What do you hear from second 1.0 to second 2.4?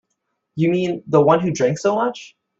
the one who drank so much?